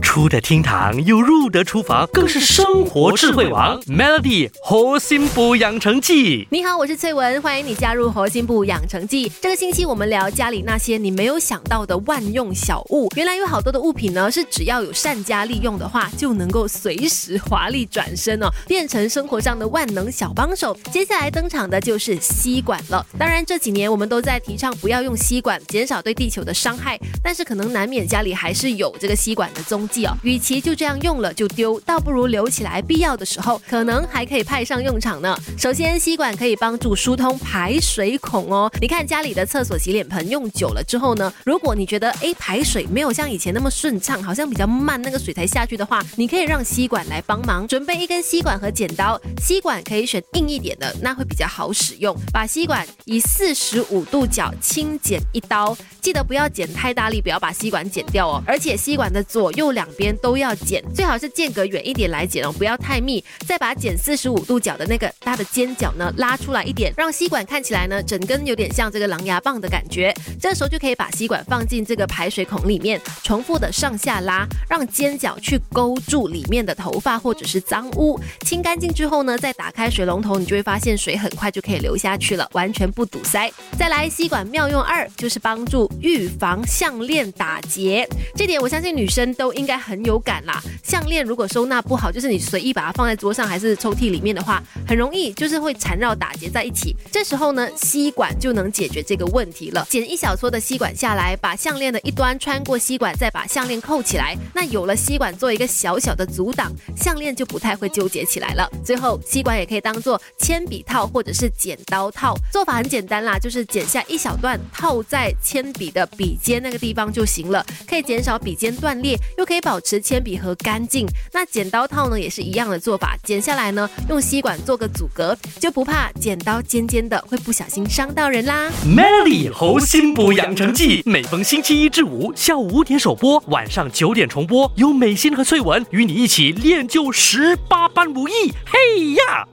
[0.00, 3.80] 出得厅堂又入得厨房，更是生活智慧王。
[3.82, 9.30] Melody 核心部养成记，你好，我是翠文，欢迎你加入核心部养成记。
[9.40, 13.08] 这个星期我们聊家里那些你没有想到的万用小物。
[13.16, 20.76] 原来有好多的物品呢，是只要有善加利用的话，就能够随时华丽转身哦，变成生活上的万能小帮手。
[20.90, 23.04] 接下来登场的就是吸管了。
[23.18, 30.16] 当然这几年我们都在提倡不要用吸管，减少对地球的伤害，但是可能难免家里还是有这个吸管的踪哦。
[30.22, 35.36] 与其就这样用了就丢，倒不如留起来，必要的时候可能还可以派上用场呢。
[35.58, 38.70] 首先，吸管可以帮助疏通排水孔哦。
[38.80, 47.66] 你看家里的厕所洗脸盆用久了之后呢，如果你觉得哎排水没有像以前那么顺畅，好像比较慢，那个水才下去的话，你可以让吸管来帮忙。
[47.66, 52.16] 准备一根吸管和剪刀，吸管可以选硬一点的，那会比较好使用。
[52.32, 58.42] 把吸管以四十五度角轻剪一刀，记得不要剪太大力，不要把吸管剪掉哦。
[58.46, 59.79] 而且吸管的左右两。
[59.80, 63.24] 两边都要剪，最好是间隔远一点来剪哦，不要太密。
[63.46, 70.14] 再把剪四十五度角的那个它的尖角呢拉出来一点，让吸管看起来呢整根有点像这个狼牙棒的感觉。
[70.38, 78.20] 这时候就可以把吸管放进这个排水孔里面，重复的上下拉，让尖角去勾住里面的头发或者是脏污。
[78.44, 83.50] 清干净之后呢，再打开水龙头，你就会发现水很快就可以流下去了，完全不堵塞。
[83.78, 89.80] 再来，吸管妙用二就是帮助预防项链打结，这点我相信女生都应该。
[89.80, 96.94] 很有感啦，项链如果收纳不好，就是你随意把它放在桌上还是抽屉里面的话，很容易就是会缠绕打结在一起。
[97.10, 99.84] 这时候呢，吸管就能解决这个问题了。
[99.88, 104.36] 剪一小撮的吸管下来，把项链的一端穿过吸管，再把项链扣起来。
[104.54, 108.70] 那有了吸管做一个小小的阻挡，项链就不太会纠结起来了。
[108.84, 119.60] 最后，吸管也可以当做铅笔套或者是剪刀套，做法很简单啦，就是剪下一小段套在铅笔的笔尖那个地方就行了，可以减少笔尖断裂，又可以。
[119.60, 128.70] 保持铅笔盒干净，那剪刀套呢也是一样的做法，剪下来呢用吸管做个阻隔，就不怕剪刀尖尖的会不小心伤到人啦。
[128.86, 138.32] Melody 猴心补养成记，每逢星期一至五下午五点首播，晚上九点重播，有美心和翠文与你一起练就十八般武艺。
[138.64, 139.49] 嘿呀！